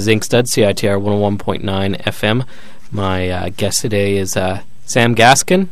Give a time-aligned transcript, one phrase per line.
[0.00, 2.46] Is Inkstuds, CITR 101.9 FM.
[2.90, 5.68] My uh, guest today is uh, Sam Gaskin.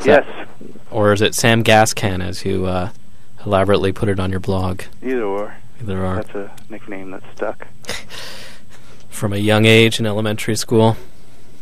[0.00, 0.48] Is Yes, that-
[0.90, 2.90] or is it Sam Gascan, as you uh,
[3.46, 4.82] elaborately put it on your blog?
[5.02, 5.56] either or.
[5.80, 6.16] Either are.
[6.16, 7.68] That's a nickname that's stuck.
[9.08, 10.98] From a young age in elementary school.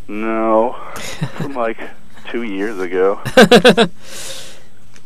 [0.09, 0.73] No,
[1.37, 1.79] from like
[2.31, 3.21] two years ago.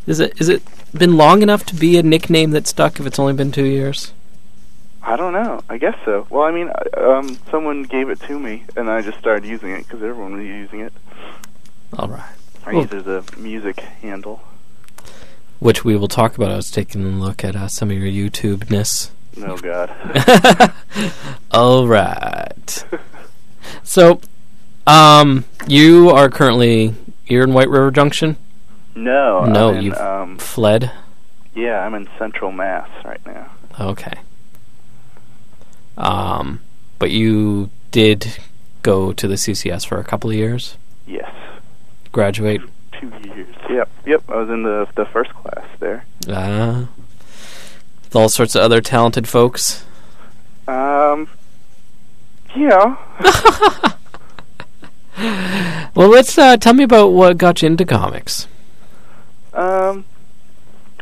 [0.06, 0.62] Is it is it
[0.94, 4.12] been long enough to be a nickname that stuck if it's only been two years?
[5.04, 5.60] I don't know.
[5.68, 6.26] I guess so.
[6.30, 9.78] Well, I mean, um, someone gave it to me, and I just started using it
[9.86, 10.92] because everyone was using it.
[11.98, 12.30] All right.
[12.64, 12.82] I Cool.
[12.82, 14.42] use it as a music handle.
[15.58, 16.50] Which we will talk about.
[16.52, 19.10] I was taking a look at uh, some of your YouTube ness.
[19.44, 19.90] Oh God.
[21.50, 22.84] All right.
[23.82, 24.20] So,
[24.86, 26.94] um, you are currently
[27.26, 28.36] you're in White River Junction.
[28.94, 29.44] no.
[29.44, 30.90] No, you've- Um, Fled.
[31.54, 33.50] yeah, I'm in Central Mass right now.
[33.80, 34.12] Okay.
[35.96, 36.60] Um,
[36.98, 38.38] but you did
[38.82, 40.76] go to the CCS for a couple of years.
[41.06, 41.30] Yes,
[42.12, 42.62] Graduate.
[43.00, 43.54] two years.
[43.68, 44.22] Yep, yep.
[44.28, 46.04] I was in the the first class there.
[46.28, 46.86] Uh,
[48.04, 49.84] with all sorts of other talented folks.
[50.68, 51.28] Um.
[52.56, 52.96] Yeah.
[55.94, 58.48] Well, let's uh, tell me about what got you into comics.
[59.52, 60.06] Um,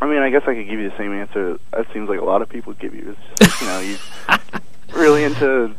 [0.03, 2.25] I mean, I guess I could give you the same answer that seems like a
[2.25, 3.17] lot of people give you.
[3.39, 3.97] It's just, you know, you
[4.93, 5.75] really into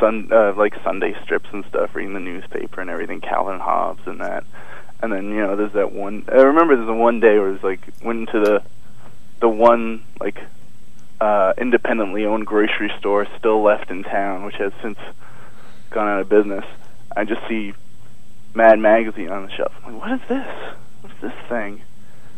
[0.00, 4.20] sun uh, like Sunday strips and stuff, reading the newspaper and everything, Calvin Hobbes and
[4.20, 4.44] that.
[5.00, 6.24] And then you know, there's that one.
[6.28, 8.62] I remember there's the one day where it was like went into the
[9.40, 10.38] the one like
[11.20, 14.98] uh independently owned grocery store still left in town, which has since
[15.90, 16.64] gone out of business.
[17.16, 17.74] I just see
[18.54, 19.72] Mad Magazine on the shelf.
[19.84, 20.74] I'm like, what is this?
[21.02, 21.82] What's this thing?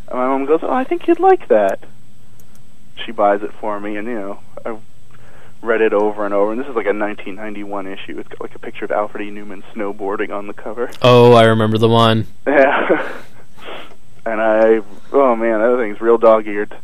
[0.08, 1.80] And my mom goes, "Oh, I think you'd like that."
[3.04, 4.78] She buys it for me, and you know, I
[5.64, 6.52] read it over and over.
[6.52, 8.18] And this is like a 1991 issue.
[8.18, 9.30] It's got like a picture of Alfred E.
[9.30, 10.90] Neuman snowboarding on the cover.
[11.02, 12.26] Oh, I remember the one.
[12.46, 13.12] Yeah.
[14.26, 14.80] and I,
[15.12, 16.76] oh man, that thing's real dog-eared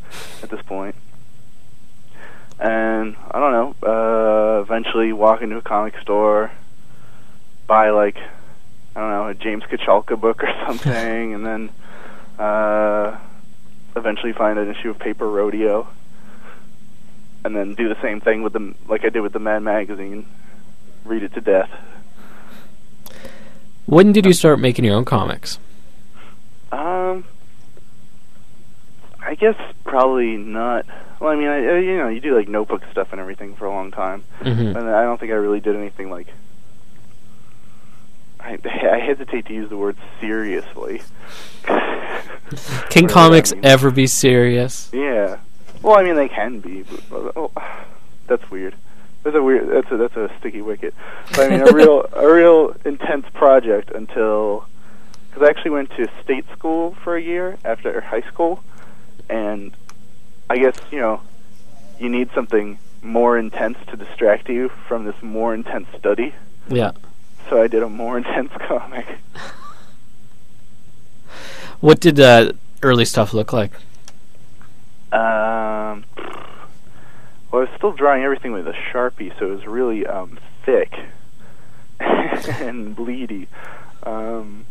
[0.43, 0.95] at this point.
[2.59, 3.75] And I don't know.
[3.83, 6.51] Uh, eventually, walk into a comic store,
[7.67, 8.19] buy like,
[8.95, 11.71] I don't know, a James Kochalka book or something, and then
[12.39, 13.19] uh,
[13.97, 15.89] eventually find an issue of Paper Rodeo,
[17.45, 20.27] and then do the same thing with the like I did with the Mad Magazine,
[21.05, 21.71] read it to death.
[23.87, 25.59] When did you start making your own comics?
[26.71, 27.25] Um,
[29.21, 30.87] I guess probably not.
[31.19, 33.71] Well, I mean, I, you know, you do like notebook stuff and everything for a
[33.71, 34.77] long time, Mm-hmm.
[34.77, 36.29] and I don't think I really did anything like.
[38.39, 41.03] I, I hesitate to use the word seriously.
[41.65, 41.77] Can
[42.55, 44.89] Whatever that comics ever be serious?
[44.93, 45.39] Yeah.
[45.83, 46.85] Well, I mean, they can be.
[47.09, 47.51] But, oh,
[48.27, 48.75] that's weird.
[49.23, 49.69] That's a weird.
[49.69, 50.95] That's a that's a sticky wicket.
[51.31, 54.67] But I mean, a real a real intense project until
[55.29, 58.63] because I actually went to state school for a year after high school,
[59.29, 59.77] and
[60.49, 61.21] I guess you know
[61.99, 66.35] you need something more intense to distract you from this more intense study.
[66.69, 66.93] Yeah.
[67.49, 69.07] So I did a more intense comic.
[71.81, 72.53] What did uh,
[72.83, 73.73] early stuff look like?
[75.13, 76.05] Um,
[77.51, 80.93] well, I was still drawing everything with a sharpie, so it was really um, thick
[82.01, 83.49] and bleedy.
[84.05, 84.67] Um,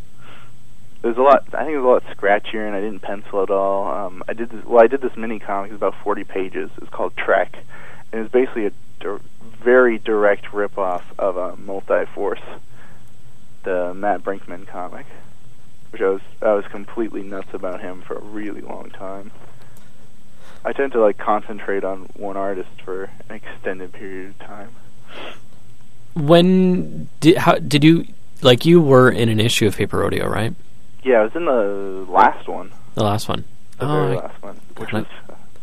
[1.02, 1.46] there's a lot.
[1.54, 3.88] I think it was a lot scratchier, and I didn't pencil at all.
[3.92, 4.64] Um, I did this.
[4.66, 5.72] Well, I did this mini comic.
[5.72, 6.70] It's about 40 pages.
[6.78, 7.58] It's called Trek,
[8.12, 9.22] and it's basically a dir-
[9.62, 12.42] very direct ripoff of a Multi-Force,
[13.64, 15.06] the Mat Brinkman comic,
[15.92, 19.32] which I was I was completely nuts about him for a really long time.
[20.66, 24.70] I tend to like concentrate on one artist for an extended period of time.
[26.16, 28.06] When did how did you
[28.42, 30.54] like you were in an issue of Paper Rodeo, right?
[31.04, 33.46] Yeah, I was in the last one, The last one.
[33.78, 35.06] the Oh, very I- last one, which was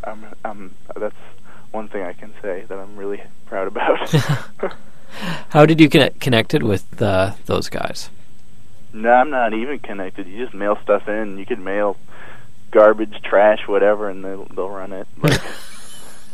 [0.04, 1.14] um, um, that's
[1.72, 4.08] one thing I can say that I'm really proud about.
[5.50, 8.08] How did you connect connected with uh, those guys?
[8.92, 10.26] no, I'm not even connected.
[10.26, 11.36] You just mail stuff in.
[11.38, 11.96] You could mail
[12.76, 15.08] garbage, trash, whatever, and they'll they'll run it.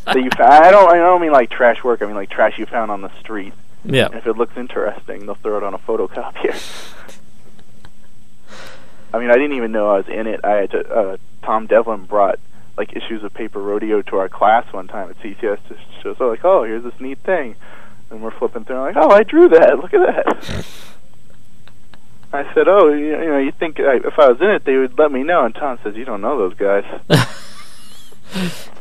[0.05, 0.53] Like that you found.
[0.53, 2.03] I don't I don't mean like trash work.
[2.03, 3.53] I mean like trash you found on the street.
[3.85, 4.07] Yeah.
[4.07, 6.59] And if it looks interesting, they'll throw it on a photocopier.
[9.15, 10.41] I mean, I didn't even know I was in it.
[10.43, 10.93] I had to.
[10.93, 12.41] Uh, Tom Devlin brought
[12.77, 16.17] like issues of Paper Rodeo to our class one time at CCS to show.
[16.17, 17.55] So like, oh, here's this neat thing,
[18.11, 18.81] and we're flipping through.
[18.81, 19.79] like, oh, I drew that.
[19.79, 20.67] Look at that.
[22.33, 24.77] I said, oh, you, you know, you think I, if I was in it, they
[24.77, 25.45] would let me know.
[25.45, 26.85] And Tom says, you don't know those guys.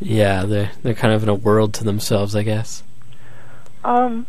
[0.00, 2.82] Yeah, they're they're kind of in a world to themselves, I guess.
[3.84, 4.26] Um,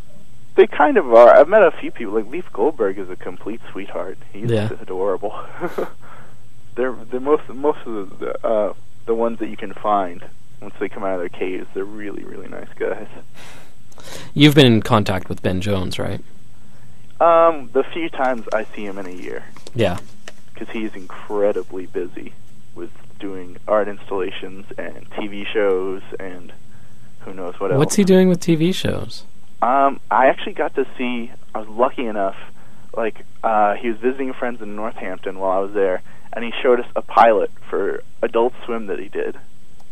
[0.55, 1.33] they kind of are.
[1.33, 2.13] I've met a few people.
[2.13, 4.17] Like Leif Goldberg is a complete sweetheart.
[4.33, 4.69] He's Yeah.
[4.81, 5.33] adorable.
[6.75, 8.73] they're they're most most of the uh,
[9.05, 10.25] the ones that you can find
[10.61, 11.67] once they come out of their caves.
[11.73, 13.07] They're really really nice guys.
[14.33, 16.21] You've been in contact with Ben Jones, right?
[17.23, 19.97] Um, the few times I see him in a year, Yeah.
[20.53, 22.33] because he's incredibly busy
[22.75, 26.51] with doing art installations and TV shows and
[27.21, 27.79] who knows what else.
[27.79, 29.23] What's he doing with TV shows?
[29.61, 31.31] Um, I actually got to see.
[31.55, 32.35] I was lucky enough.
[32.95, 36.01] Like, uh, he was visiting friends in Northampton while I was there,
[36.33, 39.37] and he showed us a pilot for Adult Swim that he did.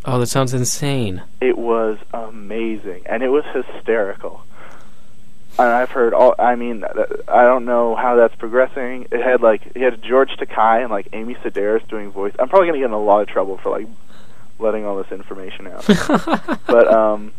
[0.04, 1.22] Oh, that sounds insane.
[1.40, 4.44] It was amazing, and it was hysterical.
[5.60, 6.34] And I've heard all.
[6.40, 6.84] I mean,
[7.28, 9.08] I don't know how that's progressing.
[9.12, 12.34] It had like he had George Takei and like Amy Sedaris doing voice.
[12.40, 13.88] I'm probably gonna get in a lot of trouble for like
[14.60, 15.86] letting all this information out.
[16.68, 17.34] but um,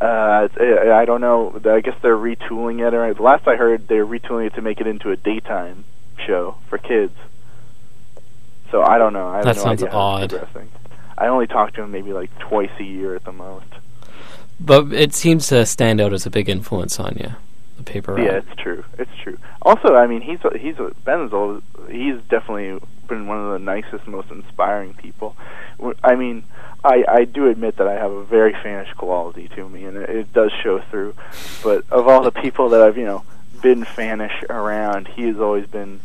[0.00, 1.60] uh, I don't know.
[1.64, 2.94] I guess they're retooling it.
[2.94, 5.84] Or the last I heard, they're retooling it to make it into a daytime
[6.26, 7.14] show for kids.
[8.70, 9.28] So I don't know.
[9.28, 10.48] I have That no sounds idea odd.
[11.18, 13.66] I only talk to him maybe like twice a year at the most.
[14.60, 17.30] But it seems to stand out as a big influence on you.
[17.78, 18.26] The Paper Rad.
[18.26, 18.84] Yeah, it's true.
[18.98, 19.38] It's true.
[19.62, 22.78] Also, I mean, he's he's Ben's always, he's definitely
[23.08, 25.34] been one of the nicest, most inspiring people.
[26.04, 26.44] I mean,
[26.84, 30.10] I I do admit that I have a very fanish quality to me, and it,
[30.10, 31.14] it does show through.
[31.62, 33.24] But of all the people that I've you know
[33.62, 36.00] been fanish around, he has always been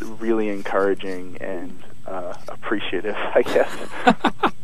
[0.00, 3.16] really encouraging and uh, appreciative.
[3.34, 4.52] I guess.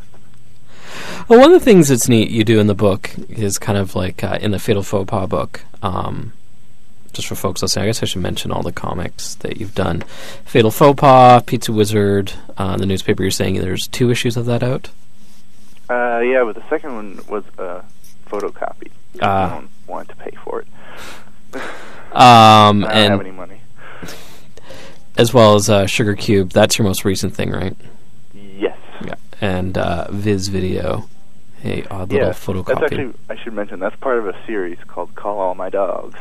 [1.29, 3.95] Well, one of the things that's neat you do in the book is kind of
[3.95, 5.63] like uh, in the Fatal Faux Pas book.
[5.83, 6.33] Um,
[7.15, 10.03] just for folks listening, I guess I should mention all the comics that you've done.
[10.45, 13.23] Fatal Faux Pas, Pizza Wizard, uh, the newspaper.
[13.23, 14.91] You're saying there's two issues of that out.
[15.89, 17.83] uh, yeah, but the second one was a
[18.29, 18.91] photocopy.
[19.23, 20.69] I don't want to pay for it.
[22.15, 23.61] Um, I don't and have any money.
[25.19, 26.51] as well as uh, Sugar Cube.
[26.53, 27.77] That's your most recent thing, right?
[28.33, 28.79] Yes.
[29.05, 29.17] Yeah.
[29.41, 31.09] And uh, Viz Video,
[31.65, 35.15] a odd Yeah, little that's actually I should mention that's part of a series called
[35.15, 36.19] Call All My Dogs.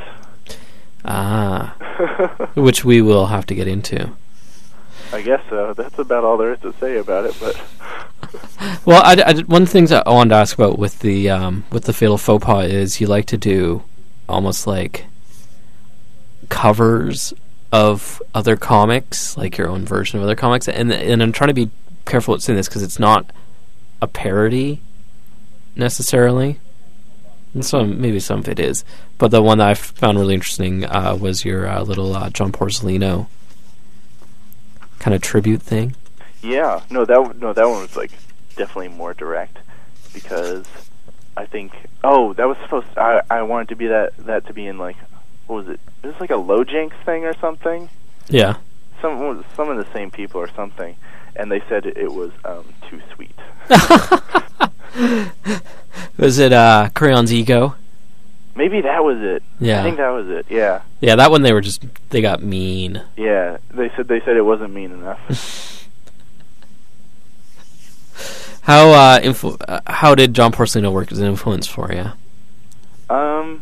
[1.05, 1.75] ah,
[2.55, 4.11] which we will have to get into.
[5.11, 5.73] I guess so.
[5.73, 7.35] That's about all there is to say about it.
[7.39, 7.61] But
[8.85, 11.65] Well, I, I one of the things I wanted to ask about with the um,
[11.71, 13.83] with the Fatal Faux Pas is you like to do
[14.27, 15.05] almost like
[16.49, 17.33] covers
[17.71, 21.53] of other comics, like your own version of other comics, and and I'm trying to
[21.53, 21.69] be
[22.05, 23.31] careful with saying this because it's not
[24.01, 24.81] a parody
[25.75, 26.59] necessarily.
[27.53, 28.83] And some maybe some of it is,
[29.19, 32.51] but the one that I found really interesting uh, was your uh, little uh, John
[32.51, 33.27] Porcellino
[34.97, 35.95] kind of tribute thing.
[36.41, 38.11] yeah, no, that no, that one was like
[38.55, 39.57] definitely more direct
[40.13, 40.65] because
[41.37, 42.87] I think oh, that was supposed.
[42.97, 44.95] I I wanted to be that that to be in like
[45.47, 45.79] what was it?
[46.03, 47.89] It was like a Lowjinx thing or something.
[48.29, 48.57] Yeah.
[49.01, 50.95] Some some of the same people or something,
[51.35, 53.35] and they said it was um, too sweet.
[56.17, 57.75] Was it uh, Crayon's Ego?
[58.55, 59.43] Maybe that was it.
[59.59, 59.79] Yeah.
[59.79, 60.45] I think that was it.
[60.49, 60.81] Yeah.
[61.01, 63.01] Yeah, that one they were just they got mean.
[63.17, 65.19] Yeah, they said they said it wasn't mean enough.
[68.63, 72.11] How uh, influ- uh, how did John Porcellino work as an influence for you?
[73.13, 73.61] um,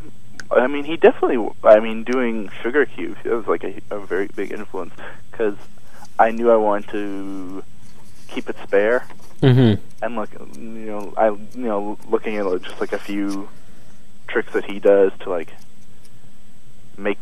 [0.51, 1.49] I mean, he definitely.
[1.63, 4.93] I mean, doing Sugar Cube, was like a, a very big influence
[5.31, 5.55] because
[6.19, 7.63] I knew I wanted to
[8.33, 9.05] keep it spare
[9.41, 9.81] Mm-hmm.
[10.03, 13.49] and look, you know, I you know, looking at like, just like a few
[14.27, 15.51] tricks that he does to like
[16.97, 17.17] make.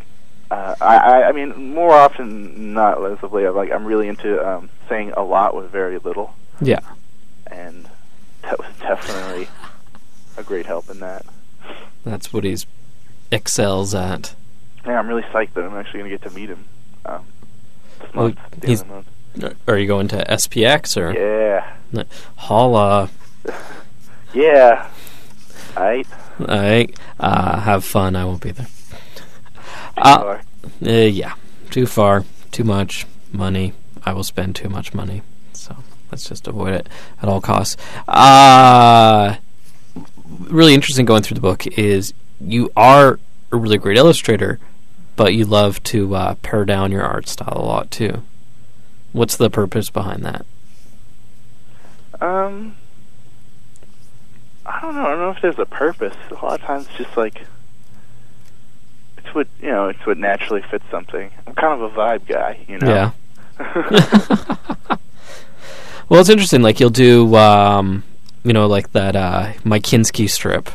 [0.52, 4.08] Uh, I, I I mean, more often not, as of late, I'm like I'm really
[4.10, 6.34] into um, saying a lot with very little.
[6.62, 6.80] Yeah.
[7.48, 7.88] and
[8.42, 9.48] that was definitely
[10.38, 11.26] a great help in that.
[12.04, 12.66] That's what he's
[13.32, 14.36] excels at.
[14.86, 16.66] Yeah, I'm really psyched that I'm actually going to get to meet him.
[17.06, 17.26] Um,
[18.14, 18.84] Well, month, at the he's-
[19.36, 19.70] end of the month.
[19.70, 22.04] Are you going to SPX or Yeah,
[22.36, 23.10] Holla?
[24.34, 24.88] yeah.
[25.76, 26.08] Alright.
[26.40, 26.96] All right.
[27.20, 28.16] Uh, have fun.
[28.16, 28.68] I won't be there.
[28.68, 30.42] Too Uh, far.
[30.86, 31.34] Uh, yeah,
[31.70, 33.74] too far, too much money.
[34.06, 35.22] I will spend too much money,
[35.54, 35.76] so
[36.12, 36.88] let's just avoid it
[37.22, 37.76] at all costs.
[38.08, 39.36] Uh,
[40.40, 43.20] really interesting going through the book is you are
[43.52, 44.60] a really great illustrator,
[45.18, 48.24] but you love to uh, pare down your art style a lot too.
[49.12, 50.46] What's the purpose behind that?
[52.22, 52.76] Um,
[54.66, 55.06] I don't know.
[55.06, 56.16] I don't know if there's a purpose.
[56.32, 57.42] A lot of times, it's just like
[59.18, 59.88] it's what you know.
[59.88, 61.32] It's what naturally fits something.
[61.48, 63.12] I'm kind of a vibe guy, you know.
[63.60, 64.98] Yeah.
[66.10, 66.64] Well, it's interesting.
[66.64, 68.04] Like you'll do, um,
[68.44, 70.70] you know, like that uh, Mike Kinski strip,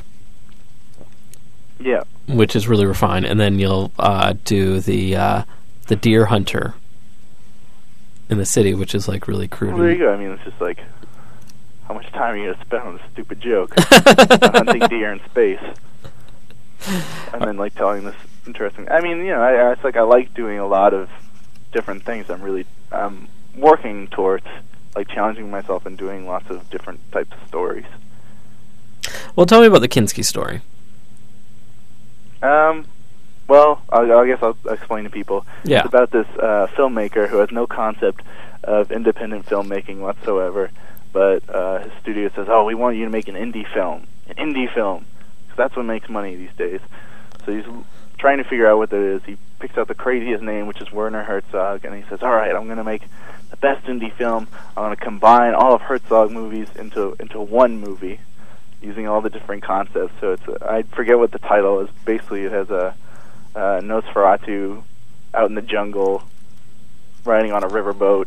[1.80, 2.04] Yeah.
[2.28, 5.42] which is really refined, and then you'll uh, do the uh,
[5.88, 6.74] the Deer Hunter
[8.28, 9.74] in the city, which is like really crude.
[9.74, 10.12] Well, there you go.
[10.12, 10.80] I mean, it's just like
[11.86, 13.74] how much time are you gonna spend on a stupid joke?
[13.78, 15.62] hunting deer in space,
[17.32, 18.16] and then like telling this
[18.46, 18.88] interesting.
[18.90, 21.10] I mean, you know, I, I it's like I like doing a lot of
[21.72, 22.30] different things.
[22.30, 24.46] I'm really I'm working towards
[24.96, 27.86] like challenging myself and doing lots of different types of stories.
[29.36, 30.62] Well, tell me about the Kinski story.
[32.42, 32.86] Um,
[33.48, 35.46] well, I, I guess I'll explain to people.
[35.64, 35.78] Yeah.
[35.80, 38.22] It's about this uh, filmmaker who has no concept
[38.62, 40.70] of independent filmmaking whatsoever,
[41.12, 44.36] but uh, his studio says, "Oh, we want you to make an indie film, an
[44.36, 45.04] indie film,
[45.48, 46.80] 'cause that's what makes money these days."
[47.44, 47.64] So he's
[48.18, 49.22] trying to figure out what that is.
[49.24, 52.54] He picks out the craziest name, which is Werner Herzog, and he says, "All right,
[52.54, 53.02] I'm going to make
[53.50, 54.48] the best indie film.
[54.76, 58.20] I'm going to combine all of Herzog movies into into one movie."
[58.82, 61.88] Using all the different concepts, so it's a, I forget what the title is.
[62.04, 62.94] Basically, it has a
[63.54, 64.82] uh, Nosferatu
[65.32, 66.22] out in the jungle,
[67.24, 68.26] riding on a riverboat,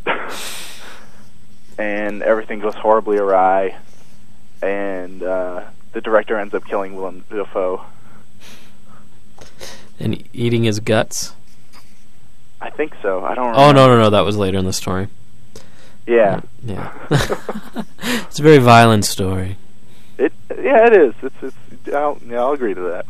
[1.77, 3.77] and everything goes horribly awry,
[4.61, 7.83] and uh, the director ends up killing Willem Dafoe.
[9.99, 11.33] And eating his guts.
[12.61, 13.23] I think so.
[13.23, 13.55] I don't.
[13.55, 14.09] Oh no, no, no!
[14.09, 15.07] That was later in the story.
[16.07, 16.41] Yeah.
[16.63, 16.93] Yeah.
[17.99, 19.57] it's a very violent story.
[20.17, 20.33] It.
[20.49, 21.13] Yeah, it is.
[21.21, 21.35] It's.
[21.41, 21.93] It's.
[21.93, 23.05] I'll, yeah, I'll agree to that.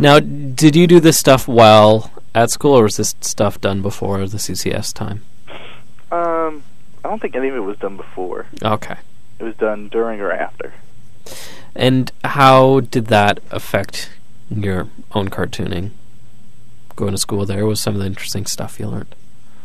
[0.00, 4.26] Now, did you do this stuff while at school, or was this stuff done before
[4.26, 5.22] the CCS time?
[6.10, 6.62] Um,
[7.04, 8.46] I don't think any of it was done before.
[8.62, 8.96] Okay.
[9.38, 10.72] It was done during or after.
[11.74, 14.10] And how did that affect
[14.48, 15.90] your own cartooning?
[16.96, 19.14] Going to school there was some of the interesting stuff you learned.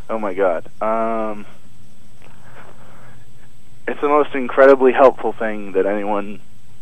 [0.10, 0.70] Oh my god.
[0.82, 1.46] Um,
[3.88, 6.42] it's the most incredibly helpful thing that anyone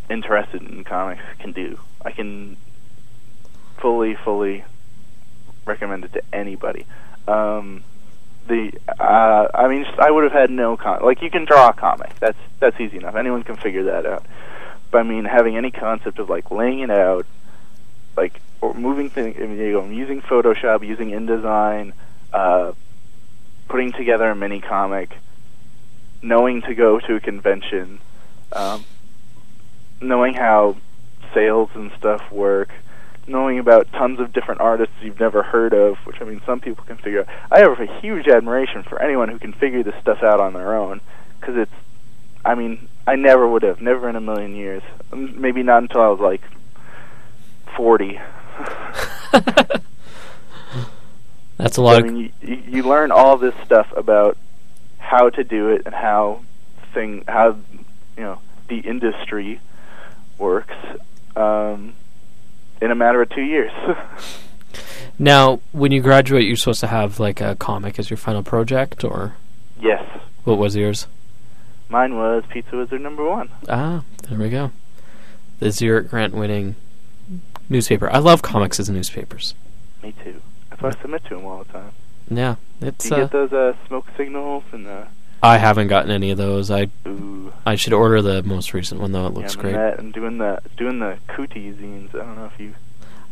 [0.09, 1.79] interested in comics can do.
[2.03, 2.57] I can
[3.83, 4.63] fully, fully
[5.65, 6.87] recommend it to anybody.
[7.27, 7.83] Um,
[8.47, 11.03] the uh, I mean, I would have had no con.
[11.03, 12.17] Like you can draw a comic.
[12.19, 13.15] That's that's easy enough.
[13.15, 14.25] Anyone can figure that out.
[14.89, 17.25] But I mean, having any concept of like laying it out,
[18.15, 19.35] like or moving things.
[19.37, 21.91] I mean, you know, using Photoshop, using InDesign,
[22.31, 22.71] uh,
[23.67, 25.17] putting together a mini comic,
[26.21, 27.99] knowing to go to a convention,
[28.53, 28.85] um,
[30.01, 30.77] knowing how
[31.33, 32.71] sales and stuff work,
[33.27, 36.83] knowing about tons of different artists you've never heard of, which I mean some people
[36.85, 37.27] can figure out.
[37.51, 40.75] I have a huge admiration for anyone who can figure this stuff out on their
[40.75, 41.01] own
[41.39, 41.71] because it's.
[42.45, 44.83] I mean, I never would have, never in a million years.
[45.13, 46.41] Maybe not until I was like
[47.75, 48.19] forty.
[51.57, 54.37] That's a lot I mean, you, you, you learn all this stuff about
[54.97, 56.41] how to do it and how
[56.93, 57.57] thing how
[58.17, 59.59] you know the industry
[60.37, 60.75] works
[61.35, 61.93] um,
[62.83, 63.71] in a matter of two years.
[65.19, 69.03] Now, when you graduate, you're supposed to have like a comic as your final project,
[69.03, 69.35] or
[69.79, 70.03] yes,
[70.43, 71.05] what was yours?
[71.87, 73.49] mine was Pizza Wizard number one.
[73.69, 74.71] Ah, there we go.
[75.59, 76.75] The Xeric Grant winning
[77.69, 78.09] newspaper.
[78.11, 79.53] I love comics as newspapers.
[80.01, 80.41] Me too.
[80.71, 81.91] That's why I submit to them all the time.
[82.31, 83.07] Yeah, it's.
[83.07, 85.05] Do you Uh, get those uh, smoke signals and uh,
[85.43, 86.71] I haven't gotten any of those.
[86.71, 89.27] I ooh, I should order the most recent one though.
[89.27, 89.73] It looks yeah, great.
[89.73, 92.15] That and doing the doing the Kuti zines.
[92.15, 92.73] I don't know if you.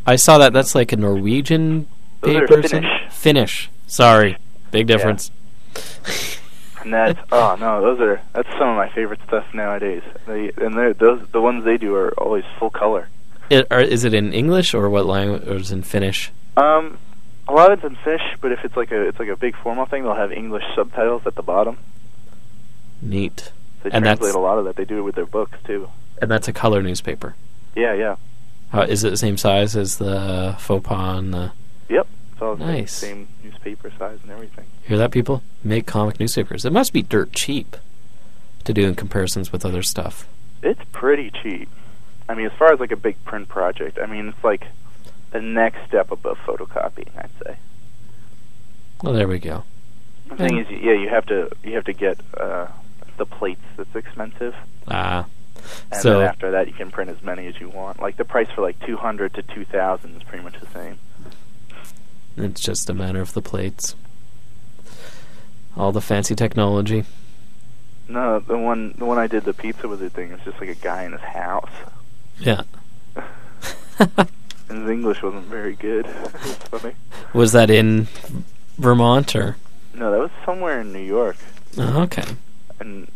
[0.05, 0.51] I saw that.
[0.51, 1.87] That's like a Norwegian
[2.19, 2.67] Those are paper.
[2.67, 3.13] Finnish.
[3.13, 3.69] Finnish.
[3.87, 4.37] Sorry,
[4.71, 4.97] big Yeah.
[4.97, 5.31] difference.
[6.83, 10.03] And that's oh no, those are that's some of my favorite stuff nowadays.
[10.27, 13.07] They and those the ones they do are always full color.
[13.49, 15.47] It, or is it in English or what language?
[15.47, 16.31] Or is it in Finnish?
[16.57, 16.97] Um,
[17.47, 19.55] a lot of it's in fish, but if it's like a it's like a big
[19.57, 21.77] formal thing, they'll have English subtitles at the bottom.
[23.01, 23.51] Neat.
[23.83, 24.75] They And translate that's- a lot of that.
[24.75, 25.89] They do it with their books too.
[26.21, 27.35] And that's a color newspaper.
[27.75, 28.15] Yeah, yeah,
[28.69, 31.51] How, is it the same size as the faux pas the?
[31.89, 32.05] yep.
[32.33, 32.93] It's all the same- Nice.
[32.93, 34.65] same newspaper size and everything.
[34.83, 35.41] Hear that, people?
[35.63, 36.65] Make comic newspapers.
[36.65, 37.75] It must be dirt cheap
[38.65, 40.27] to do in comparisons with other stuff.
[40.61, 41.69] It's pretty cheap.
[42.29, 44.67] I mean, as far as like a big print project, I mean, it's like
[45.31, 47.07] the next step above photocopying.
[47.17, 47.55] I'd say.
[49.01, 49.63] Well, there we go.
[50.29, 50.63] The thing Yeah.
[50.63, 52.67] is, yeah, you have to you have to get uh,
[53.17, 53.61] the plates.
[53.77, 54.55] That's expensive.
[54.87, 55.25] Ah,
[55.91, 57.99] And So- then after that, you can print as many as you want.
[58.01, 60.97] Like the price for like 200 to 2,000 is pretty much the same.
[62.37, 63.95] it's just a matter of the plates.
[65.77, 67.03] All the fancy technology.
[68.07, 70.75] No, the one the one I did the pizza wizard thing was just like a
[70.75, 71.69] guy in his house,
[72.39, 72.63] Yeah.
[73.15, 74.27] and
[74.81, 76.05] his English wasn't very good.
[76.33, 76.95] was funny.
[77.33, 78.07] Was that in
[78.77, 79.55] Vermont or?
[79.93, 81.37] No, that was somewhere in New York.
[81.77, 82.23] Oh, okay.
[82.81, 83.07] And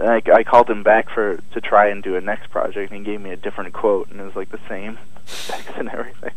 [0.00, 3.10] I, I called him back for to try and do a next project, and he
[3.12, 6.32] gave me a different quote, and it was like the same specs and everything.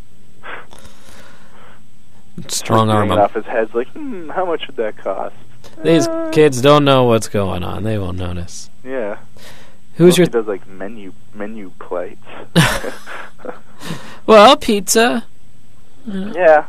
[2.48, 3.18] Strong arm him.
[3.18, 3.74] off his head.
[3.74, 5.36] Like, hmm, how much would that cost?
[5.84, 7.84] These Uh, kids don't know what's going on.
[7.84, 8.70] They won't notice.
[8.84, 9.18] Yeah.
[9.96, 12.22] Who's your He does like menu menu plates.
[14.26, 15.26] well pizza?
[16.06, 16.66] yeah.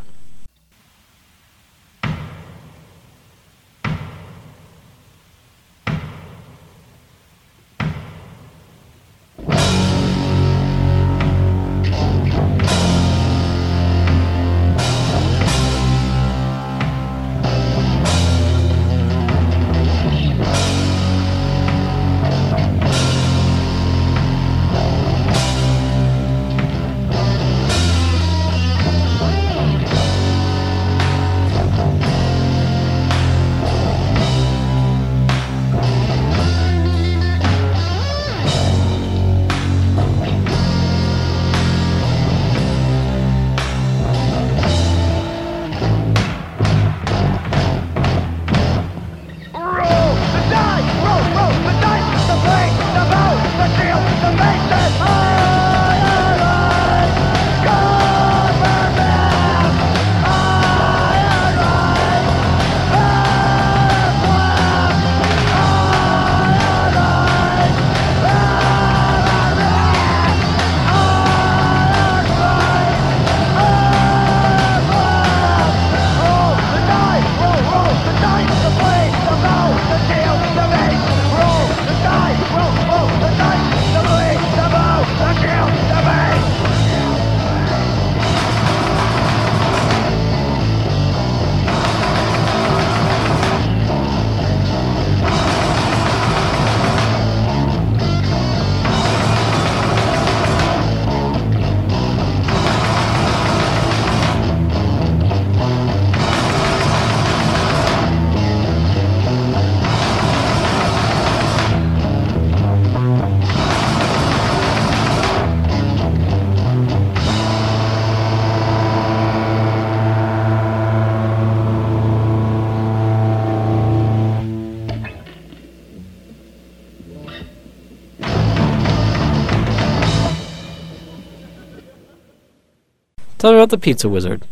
[133.38, 134.42] Tell me about the pizza wizard.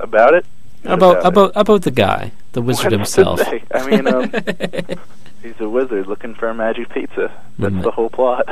[0.00, 0.44] About it?
[0.82, 1.24] What About it?
[1.24, 3.40] about about the guy, the wizard What himself.
[3.74, 4.30] I mean, um,
[5.42, 7.32] he's a wizard looking for a magic pizza.
[7.58, 7.82] That's Mm.
[7.82, 8.46] the whole plot.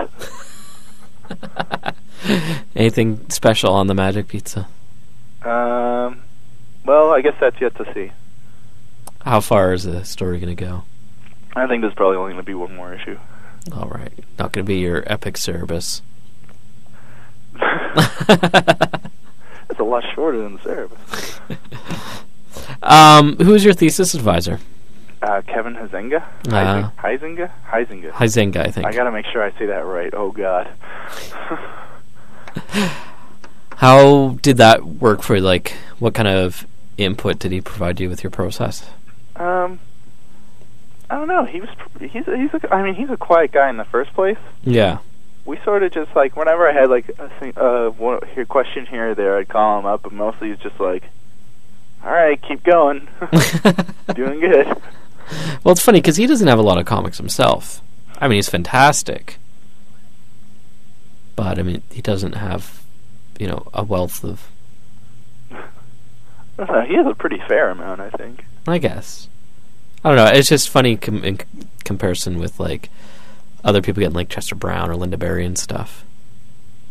[2.77, 4.69] Anything special on the magic pizza?
[5.43, 6.23] Um,
[6.85, 8.13] well, I guess that's yet to see.
[9.25, 10.83] How far is the story going to go?
[11.55, 13.19] I think there's probably only going to be one more issue.
[13.75, 16.01] All right, not going to be your epic service.
[19.71, 21.41] It's a lot shorter than the service.
[22.83, 24.61] um, who's your thesis advisor?
[25.23, 26.23] Uh, Kevin Hazenga?
[26.49, 26.91] Uh.
[26.99, 27.51] Heisinger?
[27.67, 28.11] Heisinger?
[28.11, 28.87] Huizenga, I think.
[28.87, 30.13] I gotta make sure I say that right.
[30.13, 30.69] Oh god.
[33.77, 35.41] How did that work for you?
[35.41, 36.67] Like, what kind of
[36.99, 38.85] input did he provide you with your process?
[39.37, 39.81] um,
[41.09, 41.45] I don't know.
[41.47, 41.71] He was.
[41.79, 42.27] pr- He's.
[42.27, 42.53] He's.
[42.55, 44.39] A, I mean, he's a quiet guy in the first place.
[44.65, 44.99] Yeah.
[45.45, 48.87] We sort of just like whenever I had like a thing, uh, one here question
[48.87, 51.03] here or there, I'd call him up, but mostly he's just like,
[52.05, 53.09] "All right, keep going,
[54.15, 54.67] doing good."
[55.65, 57.81] Well, it's funny because he doesn't have a lot of comics himself.
[58.21, 59.39] I mean, he's fantastic,
[61.35, 62.83] but I mean, he doesn't have,
[63.39, 64.49] you know, a wealth of.
[66.59, 68.45] Know, he has a pretty fair amount, I think.
[68.69, 69.27] I guess.
[70.05, 70.27] I don't know.
[70.39, 71.47] It's just funny com- in c-
[71.85, 72.89] comparison with like
[73.65, 76.05] other people getting like Chester Brown or Lynda Barry and stuff.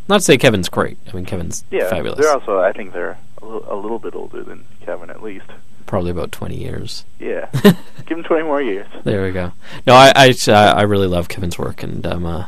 [0.07, 0.97] Not to say Kevin's great.
[1.11, 2.19] I mean, Kevin's Yeah, fabulous.
[2.19, 2.59] they're also.
[2.59, 5.45] I think they're a little, a little bit older than Kevin, at least.
[5.85, 7.05] Probably about twenty years.
[7.19, 7.49] Yeah,
[8.05, 8.87] give him twenty more years.
[9.03, 9.51] There we go.
[9.85, 12.45] No, I I, I really love Kevin's work, and um, uh,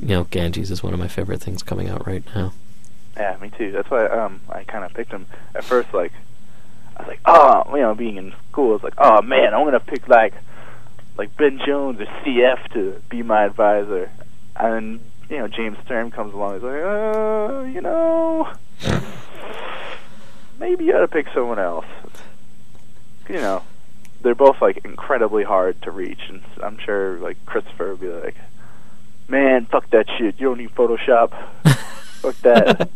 [0.00, 2.52] you know, Ganges is one of my favorite things coming out right now.
[3.16, 3.72] Yeah, me too.
[3.72, 5.92] That's why um I kind of picked him at first.
[5.94, 6.12] Like
[6.96, 9.80] I was like, oh, you know, being in school, it's like, oh man, I'm gonna
[9.80, 10.34] pick like
[11.16, 14.10] like Ben Jones or CF to be my advisor,
[14.54, 16.54] and you know James Sturm comes along.
[16.54, 18.52] He's like, uh, you know,
[20.58, 21.86] maybe you ought to pick someone else.
[23.28, 23.62] You know,
[24.22, 28.36] they're both like incredibly hard to reach, and I'm sure like Christopher would be like,
[29.28, 30.38] man, fuck that shit.
[30.38, 31.32] You don't need Photoshop.
[31.64, 32.90] fuck that.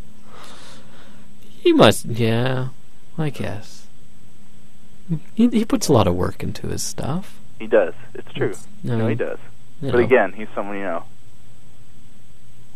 [1.42, 2.68] He must, yeah,
[3.18, 3.86] I guess.
[5.34, 7.39] He he puts a lot of work into his stuff.
[7.60, 7.94] He does.
[8.14, 8.48] It's true.
[8.48, 9.38] It's- no, no, he does.
[9.80, 10.04] you But know.
[10.04, 11.04] again, he's someone you know.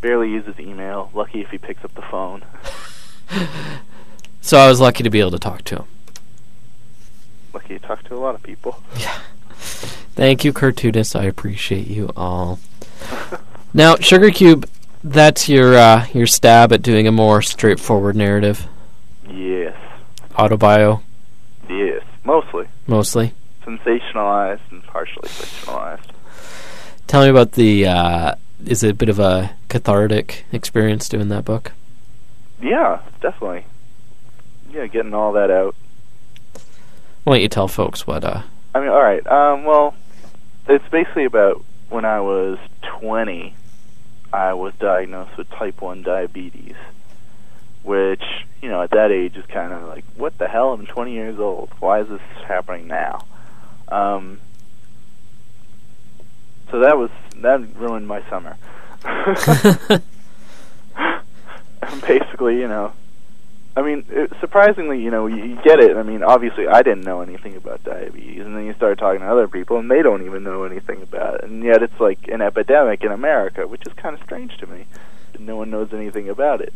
[0.00, 1.10] Barely uses email.
[1.14, 2.44] Lucky if he picks up the phone.
[4.42, 5.84] So I was lucky to be able to talk to him.
[7.54, 8.78] Lucky to talk to a lot of people.
[8.98, 9.18] Yeah.
[9.56, 11.16] Thank you, cartoonists.
[11.16, 12.60] I appreciate you all.
[13.76, 14.68] Now, Sugar Cube,
[15.02, 18.68] that's your uh, your stab at doing a more straightforward narrative,
[19.28, 19.74] Yes.
[20.32, 21.00] autobio
[21.68, 22.02] Yes.
[22.22, 23.32] Mostly mostly.
[23.64, 26.10] Sensationalized and partially fictionalized.
[27.06, 27.86] Tell me about the.
[27.86, 31.72] Uh, is it a bit of a cathartic experience doing that book?
[32.60, 33.66] Yeah, definitely.
[34.70, 35.74] Yeah, getting all that out.
[37.24, 38.24] Why don't you tell folks what?
[38.24, 38.42] Uh,
[38.74, 39.26] I mean, all right.
[39.26, 39.94] Um, well,
[40.68, 42.58] it's basically about when I was
[43.00, 43.54] 20,
[44.32, 46.74] I was diagnosed with type 1 diabetes,
[47.82, 48.24] which,
[48.60, 50.72] you know, at that age is kind of like, what the hell?
[50.72, 51.70] I'm 20 years old.
[51.78, 53.26] Why is this happening now?
[53.88, 54.40] Um,
[56.70, 58.56] so that was that ruined my summer.
[62.06, 62.92] Basically, you know,
[63.76, 65.96] I mean, it, surprisingly, you know, you, you get it.
[65.96, 69.26] I mean, obviously, I didn't know anything about diabetes, and then you start talking to
[69.26, 72.40] other people, and they don't even know anything about it, and yet it's like an
[72.40, 74.86] epidemic in America, which is kind of strange to me.
[75.32, 76.72] that No one knows anything about it.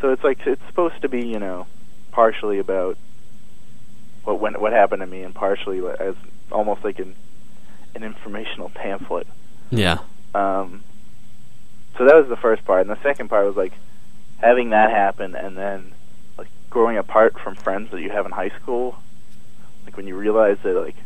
[0.00, 1.66] So it's like it's supposed to be, you know,
[2.10, 2.98] partially about
[4.24, 6.14] what went, what happened to me, and partially as
[6.50, 7.14] almost like an
[7.94, 9.26] an informational pamphlet.
[9.70, 9.98] yeah.
[10.34, 10.82] Um,
[11.96, 13.72] so that was the first part, and the second part was like
[14.38, 15.92] having that happen, and then
[16.36, 18.96] like growing apart from friends that you have in high school.
[19.84, 20.96] Like when you realize that like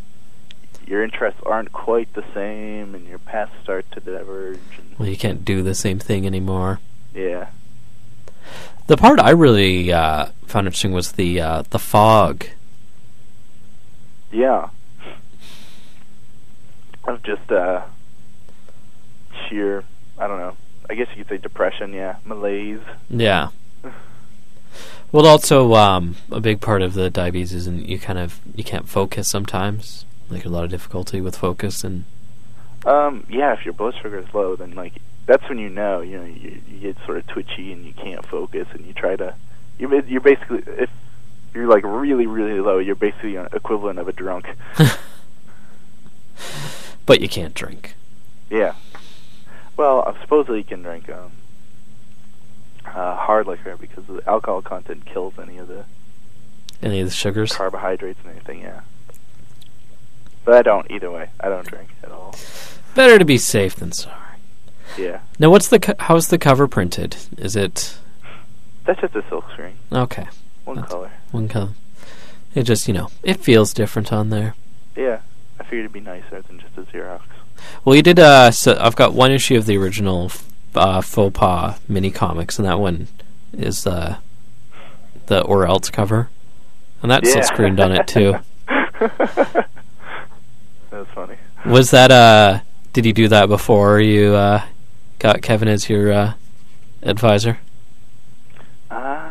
[0.86, 4.58] your interests aren't quite the same, and your paths start to diverge.
[4.78, 6.80] And, Well, you can't do the same thing anymore.
[7.14, 7.48] yeah,
[8.86, 12.46] The part I really uh, found interesting was the uh, the fog.
[14.30, 14.68] Yeah.
[17.06, 17.84] Of just uh,
[19.48, 19.84] sheer,
[20.18, 20.56] I don't know.
[20.90, 21.92] I guess you could say depression.
[21.92, 22.80] Yeah, malaise.
[23.08, 23.48] Yeah.
[25.10, 28.62] Well, also um, a big part of the diabetes is in you kind of you
[28.62, 30.04] can't focus sometimes.
[30.28, 32.04] Like a lot of difficulty with focus and
[32.84, 34.92] Um, yeah, if your blood sugar is low, then like
[35.24, 38.24] that's when you know, you know, you, you get sort of twitchy and you can't
[38.26, 39.34] focus, and you try to,
[39.78, 40.90] you're you're basically if
[41.58, 44.46] you're like really really low, you're basically an equivalent of a drunk.
[47.06, 47.94] but you can't drink.
[48.50, 48.74] Yeah.
[49.76, 51.32] Well, supposedly you can drink um,
[52.86, 55.84] uh, hard liquor because the alcohol content kills any of the
[56.82, 57.52] Any of the sugars.
[57.52, 58.60] carbohydrates and anything.
[58.60, 58.80] Yeah.
[60.44, 61.30] But I don't either way.
[61.40, 62.34] I don't drink at all.
[62.94, 64.14] Better to be safe than sorry.
[64.96, 65.20] Yeah.
[65.38, 67.16] Now, what's the co- how's the cover printed?
[67.36, 67.98] Is it
[68.84, 70.26] That's just a silk screen, okay?
[70.68, 71.10] One That's- color.
[71.32, 71.70] One color.
[72.54, 74.54] It just you know it feels different on there.
[74.96, 75.20] Yeah.
[75.60, 77.22] I figured it'd be nicer than just a Xerox.
[77.84, 78.18] Well, you did.
[78.18, 80.30] Uh, so I've got one issue of the original
[80.74, 83.08] uh, faux pas mini comics, and that one
[83.52, 84.18] is uh,
[85.26, 86.30] the or else cover,
[87.02, 87.42] and that's yeah.
[87.42, 88.36] screened on it too.
[90.90, 91.36] That's funny.
[91.66, 92.60] Was that uh?
[92.92, 94.64] Did you do that before you uh,
[95.18, 96.32] got Kevin as your uh,
[97.02, 97.58] advisor?
[98.90, 99.27] Um,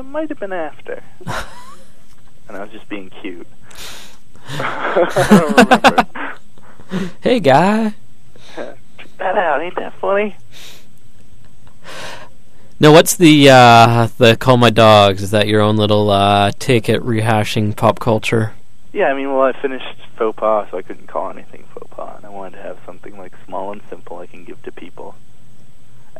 [0.00, 1.02] that might have been after.
[2.48, 3.46] and I was just being cute.
[4.48, 6.06] I don't remember.
[7.20, 7.94] Hey, guy.
[8.56, 8.78] Check
[9.18, 9.60] that out.
[9.60, 10.36] Ain't that funny?
[12.80, 15.22] Now, what's the uh, the call my dogs?
[15.22, 18.54] Is that your own little uh, take at rehashing pop culture?
[18.92, 22.16] Yeah, I mean, well, I finished faux pas, so I couldn't call anything faux pas,
[22.16, 25.14] and I wanted to have something like small and simple I can give to people.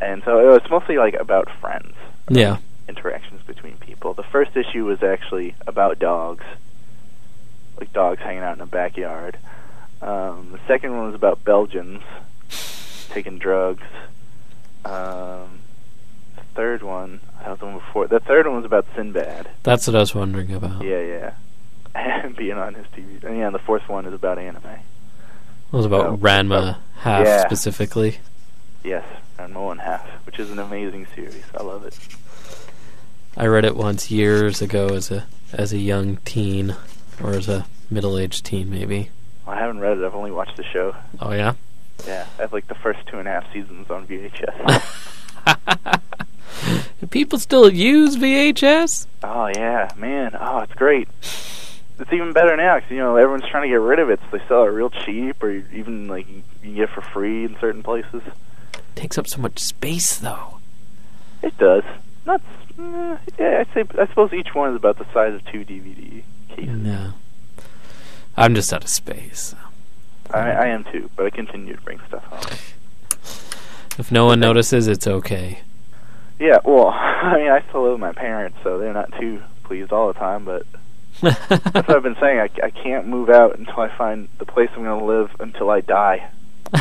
[0.01, 1.95] And so it was mostly like about friends.
[2.29, 2.59] Yeah.
[2.90, 4.12] Interactions between people.
[4.14, 6.44] The first issue was actually about dogs,
[7.79, 9.38] like dogs hanging out in a backyard.
[10.03, 12.03] Um, the second one was about Belgians
[13.11, 13.85] taking drugs.
[14.85, 15.61] Um,
[16.37, 18.09] the third one, that was the one before.
[18.09, 19.48] The third one was about Sinbad.
[19.62, 20.83] That's what I was wondering about.
[20.83, 21.33] Yeah, yeah.
[21.94, 23.22] And being on his TV.
[23.24, 24.64] And yeah, and the fourth one is about anime.
[24.64, 24.81] It
[25.76, 27.46] was about Oh, Ranma half yeah.
[27.46, 28.18] specifically.
[28.83, 29.05] Yes,
[29.38, 31.44] Ranma Half, which is an amazing series.
[31.57, 31.96] I love it.
[33.37, 36.77] I read it once years ago as a as a young teen,
[37.23, 39.11] or as a middle aged teen, maybe.
[39.47, 40.05] I haven't read it.
[40.05, 40.95] I've only watched the show.
[41.21, 41.55] Oh yeah.
[42.07, 45.07] Yeah, I have like the first two and a half seasons on VHS.
[47.01, 49.07] Do people still use VHS?
[49.23, 50.37] Oh yeah, man.
[50.38, 51.09] Oh, it's great.
[51.21, 54.38] It's even better now because you know everyone's trying to get rid of it, so
[54.38, 57.57] they sell it real cheap, or even like you can get it for free in
[57.61, 58.23] certain places.
[58.75, 60.61] It takes up so much space, though.
[61.43, 61.85] It does.
[62.27, 62.43] Not.
[62.81, 63.85] Uh, yeah, I'd say.
[64.01, 66.77] I suppose each one is about the size of two DVD cases.
[66.77, 67.12] No.
[68.37, 69.55] I'm just out of space.
[70.33, 72.59] I, I am too, but I continue to bring stuff home.
[73.99, 75.61] If no one notices, it's okay.
[76.38, 79.93] Yeah, well, I mean, I still live with my parents, so they're not too pleased
[79.93, 80.45] all the time.
[80.45, 80.64] But
[81.21, 82.38] that's what I've been saying.
[82.40, 85.71] I, I can't move out until I find the place I'm going to live until
[85.71, 86.31] I die.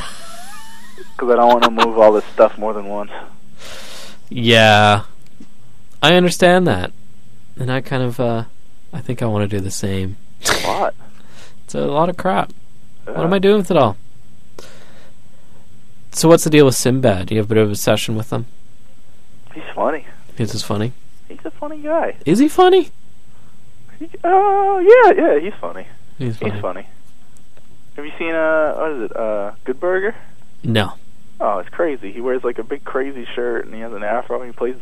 [1.13, 3.11] Because I don't want to move all this stuff more than once.
[4.29, 5.03] yeah,
[6.01, 6.91] I understand that,
[7.57, 8.45] and I kind of, uh,
[8.93, 10.17] I think I want to do the same.
[10.63, 10.95] A lot.
[11.65, 12.51] It's a lot of crap.
[13.07, 13.97] Uh, What am I doing with it all?
[16.11, 17.27] So what's the deal with Sinbad?
[17.27, 18.45] Do you have a bit of a obsession with him?
[19.53, 20.05] He's funny.
[20.37, 20.93] He's just funny?
[21.27, 22.15] He's a funny guy.
[22.25, 22.89] Is he funny?
[23.99, 25.85] He, oh yeah, yeah, he's funny.
[26.17, 26.51] He's funny.
[26.51, 26.87] He's funny.
[27.95, 30.15] Have you seen uh what is it uh Good Burger?
[30.63, 30.93] No.
[31.39, 32.11] Oh, it's crazy.
[32.11, 34.41] He wears like a big crazy shirt and he has an afro.
[34.41, 34.75] and He plays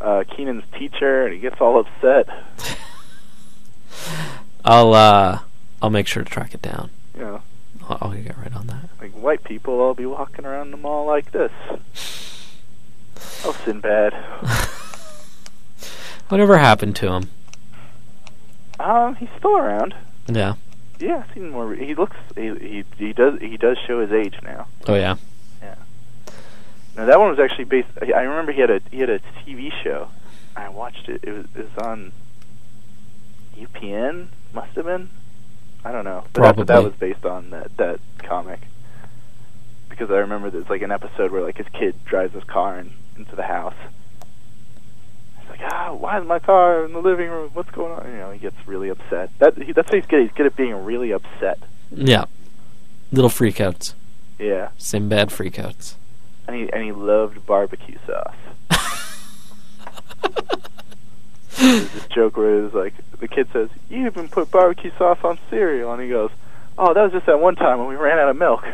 [0.00, 2.28] uh Kenan's teacher and he gets all upset.
[4.64, 5.40] I'll uh,
[5.82, 6.90] I'll make sure to track it down.
[7.16, 7.42] Know,
[7.88, 8.88] I'll, I'll get right on that.
[9.00, 11.52] like white people all be walking around the mall like this.
[13.44, 14.12] Oh, Sinbad.
[16.28, 17.30] Whatever happened to him?
[18.78, 19.94] Um, he's still around.
[20.28, 20.54] Yeah.
[20.98, 21.74] Yeah, I've seen more.
[21.74, 22.16] He looks.
[22.36, 24.66] He he he does he does show his age now.
[24.86, 25.16] Oh yeah.
[26.96, 27.88] No, that one was actually based.
[28.02, 30.08] I remember he had a he had a TV show.
[30.56, 31.20] I watched it.
[31.22, 32.12] It was it was on
[33.56, 34.28] UPN.
[34.52, 35.10] Must have been.
[35.84, 36.24] I don't know.
[36.32, 38.60] But that, that was based on that that comic.
[39.88, 42.92] Because I remember there's like an episode where like his kid drives his car in,
[43.16, 43.74] into the house.
[45.40, 47.50] He's like, ah, why is my car in the living room?
[47.54, 48.10] What's going on?
[48.10, 49.30] You know, he gets really upset.
[49.38, 50.22] That he, that's what he's good.
[50.22, 51.58] He's good at being really upset.
[51.90, 52.26] Yeah.
[53.12, 53.94] Little freakouts.
[54.40, 55.96] Yeah, Sinbad freakouts.
[56.50, 58.34] And he and he loved barbecue sauce.
[61.56, 65.18] There's this joke where it was like the kid says, "You even put barbecue sauce
[65.22, 66.30] on cereal," and he goes,
[66.76, 68.66] "Oh, that was just that one time when we ran out of milk."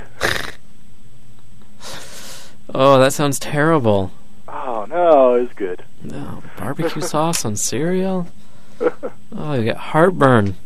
[2.74, 4.10] Oh, that sounds terrible.
[4.48, 5.84] Oh no, it was good.
[6.02, 8.28] No, barbecue sauce on cereal.
[9.36, 10.56] Oh, you get heartburn.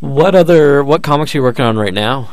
[0.00, 2.30] What other what comics are you working on right now?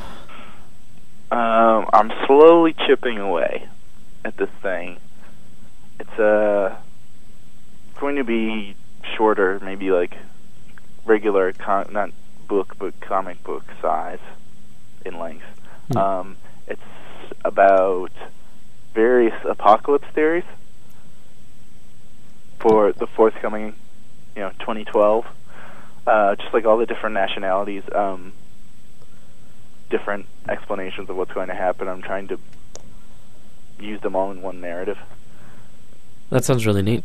[1.32, 3.68] Um, I'm slowly chipping away
[4.26, 4.98] at this thing.
[6.00, 6.78] It's uh
[8.00, 8.76] going to be
[9.16, 10.16] shorter, maybe like
[11.06, 12.12] regular con- not
[12.48, 14.20] book but comic book size
[15.06, 15.46] in length.
[15.92, 15.98] Hmm.
[15.98, 16.82] Um, it's
[17.44, 18.12] about
[18.94, 20.44] various apocalypse theories
[22.60, 23.76] for the forthcoming,
[24.36, 25.26] you know, 2012.
[26.06, 28.34] Uh, just like all the different nationalities, um,
[29.90, 31.88] different explanations of what's going to happen.
[31.88, 32.40] I'm trying to
[33.80, 34.98] use them all in one narrative.
[36.30, 37.04] That sounds really neat.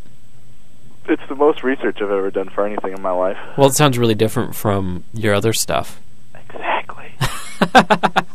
[1.06, 3.38] It's the most research I've ever done for anything in my life.
[3.56, 6.00] Well, it sounds really different from your other stuff.
[6.34, 7.12] Exactly.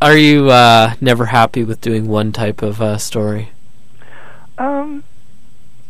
[0.00, 3.50] Are you uh, never happy with doing one type of uh, story?
[4.56, 5.02] Um,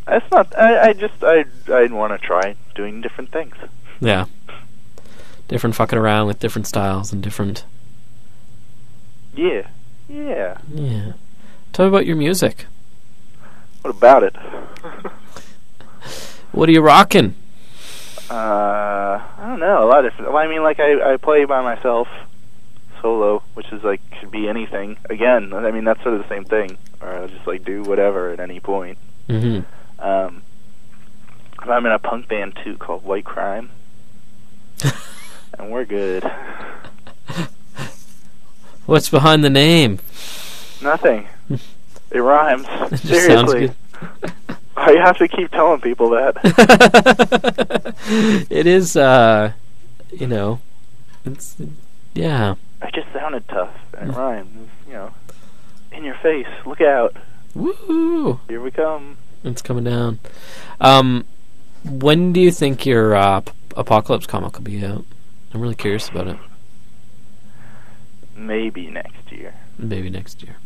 [0.07, 0.57] it's not.
[0.59, 3.55] I, I just I I want to try doing different things.
[4.01, 4.27] Yeah.
[5.49, 7.65] Different fucking around with different styles and different.
[9.35, 9.69] Yeah.
[10.09, 10.59] Yeah.
[10.73, 11.13] Yeah.
[11.73, 12.67] Tell me about your music.
[13.83, 14.37] What about it?
[16.53, 17.35] What are you rocking?
[18.31, 19.85] uh, I don't know.
[19.85, 20.13] A lot of.
[20.19, 22.09] Well, I mean, like I I play by myself,
[23.03, 24.97] solo, which is like could be anything.
[25.11, 26.79] Again, I mean that's sort of the same thing.
[27.01, 28.99] Or I'll just like do whatever at any point.
[29.29, 29.61] hmm
[29.99, 30.43] Um,
[31.61, 33.71] I'm in a punk band too called White Crime,
[35.59, 36.25] and we're good.
[38.89, 39.99] What's behind the name?
[40.83, 41.29] Nothing.
[42.11, 42.65] It rhymes.
[42.67, 43.75] It just sounds Seriously.
[44.01, 44.57] good.
[44.79, 46.39] I have to keep telling people that.
[48.49, 49.53] it is, uh,
[50.11, 50.59] you know,
[51.27, 51.57] it's,
[52.15, 52.55] yeah.
[52.81, 54.71] I just sounded tough and it rhymes.
[54.87, 55.15] You know,
[55.93, 56.47] in your face.
[56.65, 57.15] Look out.
[57.55, 58.41] Woo!
[58.49, 59.19] Here we come.
[59.45, 60.19] It's coming down.
[60.81, 61.27] Um,
[61.85, 63.43] when do you think your uh,
[63.77, 65.05] Apocalypse comic will be out?
[65.53, 66.39] I'm really curious about it.
[68.39, 69.55] Maybe next year.
[69.77, 70.57] Maybe next year.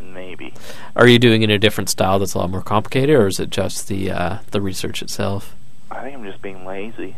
[0.00, 0.54] Maybe.
[0.96, 3.38] Are you doing it in a different style that's a lot more complicated, or is
[3.38, 5.54] it just the uh, the research itself?
[5.90, 7.16] I think I'm just being lazy.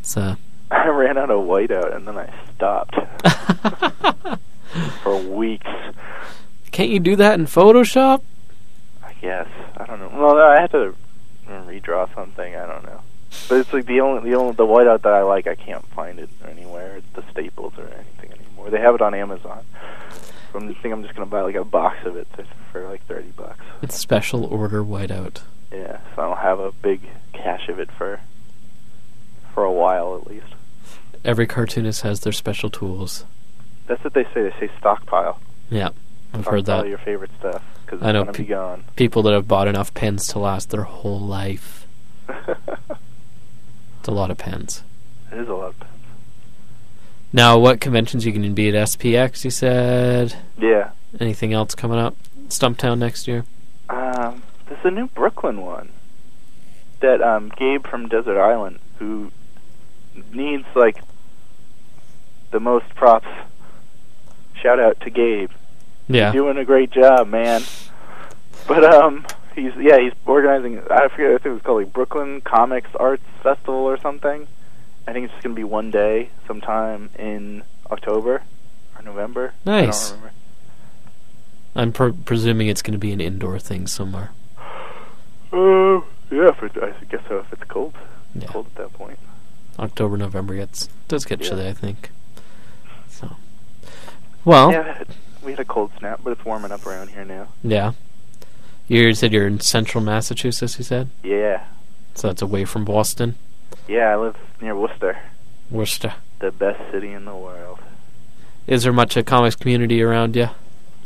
[0.00, 0.36] It's uh,
[0.70, 2.94] I ran out of whiteout and then I stopped
[5.02, 5.66] for weeks.
[6.70, 8.22] can't you do that in Photoshop?
[9.04, 9.48] I guess.
[9.76, 10.10] I don't know.
[10.14, 10.94] Well, I had to
[11.48, 12.54] redraw something.
[12.56, 13.02] I don't know.
[13.48, 15.46] But it's like the only the only the whiteout that I like.
[15.46, 18.06] I can't find it anywhere the Staples or anything
[18.60, 18.70] anymore.
[18.70, 19.64] They have it on Amazon.
[20.52, 22.26] So I'm just think I'm just gonna buy like a box of it
[22.72, 23.64] for like thirty bucks.
[23.82, 25.42] It's special order whiteout.
[25.72, 27.00] Yeah, so I don't have a big
[27.32, 28.20] cache of it for
[29.54, 30.46] for a while at least.
[31.24, 33.24] Every cartoonist has their special tools.
[33.86, 34.42] That's what they say.
[34.42, 35.40] They say stockpile.
[35.70, 35.90] Yeah,
[36.32, 36.88] I've heard Stockpile that.
[36.88, 38.84] your favorite stuff because I know pe- gone.
[38.96, 41.86] People that have bought enough pens to last their whole life.
[44.00, 44.82] It's a lot of pens.
[45.30, 45.68] It is a lot.
[45.68, 45.92] Of pens.
[47.32, 49.44] Now, what conventions you can be at SPX?
[49.44, 50.90] You said Yeah.
[51.20, 52.16] anything else coming up?
[52.48, 53.44] Stumptown next year.
[53.88, 55.90] Um, there's a new Brooklyn one
[57.00, 59.30] that um, Gabe from Desert Island, who
[60.32, 60.98] needs like
[62.50, 63.28] the most props.
[64.54, 65.50] Shout out to Gabe.
[66.08, 66.32] Yeah.
[66.32, 67.62] doing a great job, man.
[68.66, 70.78] But um, he's yeah, he's organizing.
[70.90, 71.30] I forget.
[71.30, 74.48] I think it was called like Brooklyn Comics Arts Festival or something.
[75.06, 78.42] I think it's just gonna be one day, sometime in October
[78.96, 79.54] or November.
[79.66, 80.10] I Nice.
[80.10, 80.34] don't remember.
[81.74, 84.30] I'm pre- presuming it's going to be an indoor thing somewhere.
[85.52, 87.38] Uh, yeah, it, I guess so.
[87.38, 87.94] If it's cold,
[88.34, 88.46] Yeah.
[88.48, 89.18] cold at that point.
[89.78, 91.48] October, November gets does get Yeah.
[91.48, 92.10] chilly, I think.
[93.08, 93.36] So,
[94.44, 94.98] well, yeah.
[94.98, 95.04] Yeah,
[95.44, 97.46] we had a cold snap, but it's warming up around here now.
[97.62, 97.92] Yeah,
[98.88, 100.76] you said you're in central Massachusetts.
[100.76, 101.64] You said Yeah,
[102.14, 102.26] so.
[102.28, 103.36] That's away from Boston,
[103.88, 104.12] yeah.
[104.12, 105.18] I live near Worcester,
[105.70, 106.14] Worcester.
[106.38, 107.78] the best city in the world.
[108.66, 110.48] Is there much of a comics community around you?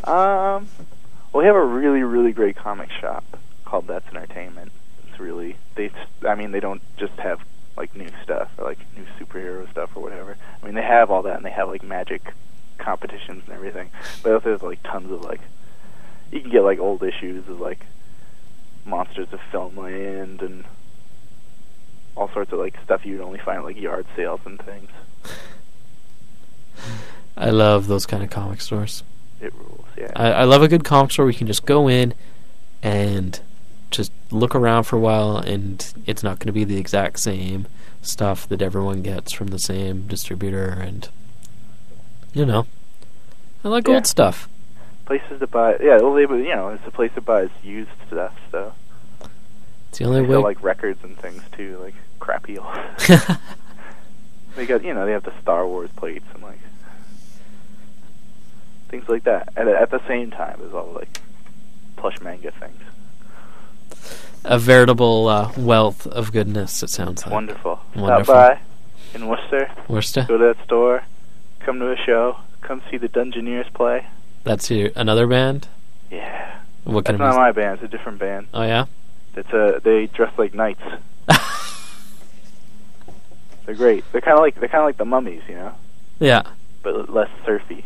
[0.05, 0.69] Um,
[1.33, 3.25] well, we have a really, really great comic shop
[3.65, 4.71] called That's Entertainment.
[5.09, 5.91] It's really they.
[6.27, 7.41] I mean, they don't just have
[7.77, 10.37] like new stuff or like new superhero stuff or whatever.
[10.63, 12.23] I mean, they have all that and they have like magic
[12.79, 13.91] competitions and everything.
[14.23, 15.41] But also there's like tons of like
[16.31, 17.81] you can get like old issues of like
[18.85, 20.65] Monsters of Filmland and
[22.17, 24.91] all sorts of like stuff you'd only find at like yard sales and things.
[27.37, 29.03] I love those kind of comic stores.
[29.41, 30.13] It rules, yeah.
[30.15, 32.15] I, I love a good comic store where you can just go in
[32.83, 33.41] and
[33.91, 37.67] just look around for a while, and it's not going to be the exact same
[38.03, 41.09] stuff that everyone gets from the same distributor, and
[42.33, 42.67] you know,
[43.65, 43.95] I like Yeah.
[43.95, 44.49] old stuff.
[45.07, 45.77] places to buy.
[45.81, 48.33] Yeah, well, they, you know, it's a place to buy used stuff.
[48.51, 48.73] So
[49.91, 50.29] It's the only way.
[50.35, 51.95] sell like records and things too, like
[52.25, 52.75] crappy old.
[54.57, 56.59] they got, you know, they have the Star Wars plates and like
[58.89, 59.53] things like that.
[59.57, 61.21] At at the same time as all like
[61.97, 62.81] plush manga things.
[64.45, 66.83] a veritable uh, wealth of goodness.
[66.83, 67.81] It sounds like wonderful.
[67.95, 68.25] Wonderful.
[68.25, 68.61] Stop by
[69.15, 69.71] in Worcester.
[69.89, 70.25] Worcester.
[70.27, 71.03] Go to that store.
[71.61, 72.39] Come to a show.
[72.63, 74.07] Come see the Dungeoneers play.
[74.45, 75.69] That's your another band.
[76.11, 77.75] Yeah, What kind that's of not my band.
[77.81, 78.47] It's a different band.
[78.55, 78.87] Oh yeah.
[79.37, 80.83] It's a they dress like knights.
[83.67, 84.05] They're great.
[84.13, 85.75] They're kind of like they're kind of like the mummies, you know,
[86.19, 86.43] yeah.
[86.83, 87.85] but less surfy.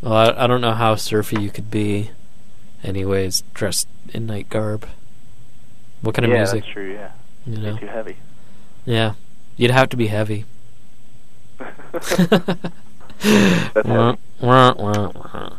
[0.00, 2.10] Well, I, I don't know how surfy you could be,
[2.84, 4.86] anyways, dressed in knight garb.
[6.02, 6.62] What kind of yeah, music?
[6.62, 6.92] that's true.
[6.92, 7.10] Yeah,
[7.46, 7.76] You know.
[7.78, 8.16] Too heavy.
[8.84, 9.14] Yeah,
[9.56, 10.44] you'd have to be heavy.
[11.92, 12.58] That's heavy.
[13.84, 15.56] wah, wah, wah.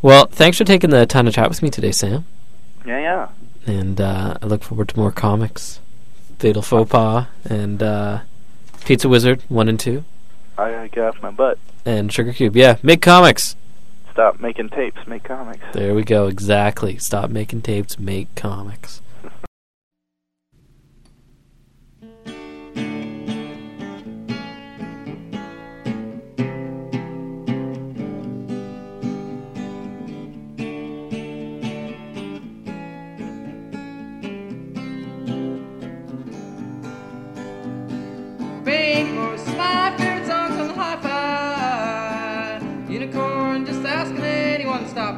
[0.00, 2.24] Well, thanks for taking the time to chat with me today, Sam.
[2.86, 3.28] Yeah, yeah.
[3.66, 5.80] And uh, I look forward to more comics.
[6.42, 8.18] Fatal Faux Pas and uh,
[8.84, 10.02] Pizza Wizard 1 and 2
[10.58, 11.56] I get off my butt.
[11.86, 12.56] and Sugar Cube.
[12.56, 13.54] Yeah, make comics.
[14.10, 15.06] Stop making tapes.
[15.06, 15.64] Make comics.
[15.72, 16.26] There we go.
[16.26, 16.98] Exactly.
[16.98, 19.01] Stop making tapes, make comics.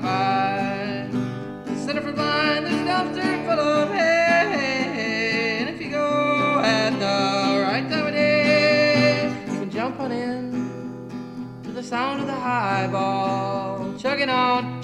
[0.02, 1.08] By.
[1.84, 5.58] Center for Blind, there's a dumpster full of hay.
[5.60, 11.60] And if you go at the right time of day, you can jump on in
[11.62, 13.94] to the sound of the highball.
[13.98, 14.80] Chugging on,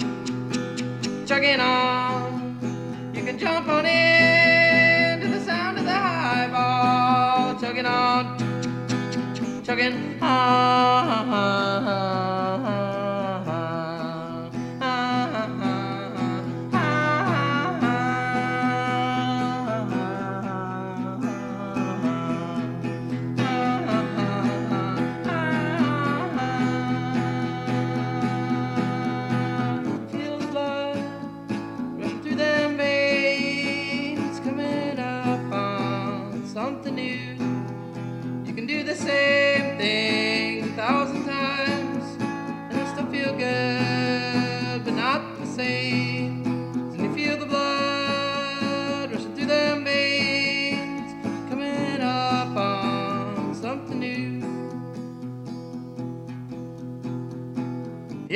[1.25, 3.11] chugging on.
[3.13, 7.59] You can jump on in to the sound of the highball.
[7.59, 8.37] Chugging on,
[9.63, 10.27] chugging Feel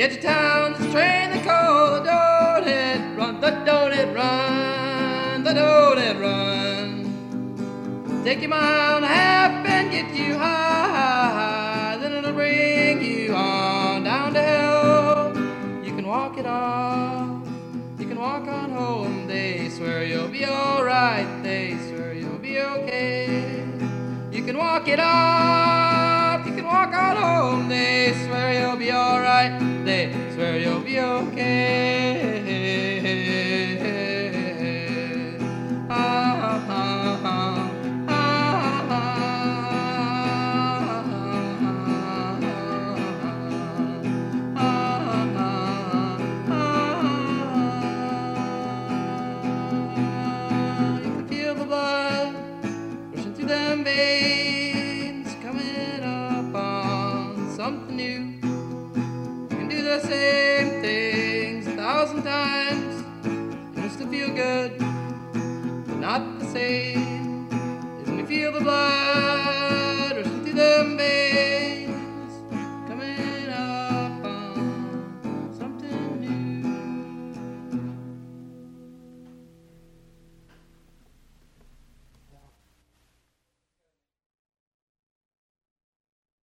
[0.06, 4.14] The edge of town, there's train they call the Don't It Run, the Don't It
[4.14, 7.26] Run, the Don't It Run.
[8.22, 14.04] Take you mile and a half and get you high, then it'll bring you on
[14.04, 15.36] down to hell.
[15.84, 17.44] You can walk it off,
[17.98, 19.26] you can walk on home.
[19.26, 23.64] They swear you'll be alright, they swear you'll be okay.
[24.30, 27.68] You can walk it off, you can walk on home.
[27.68, 29.60] They swear you'll be alright,
[31.36, 31.95] be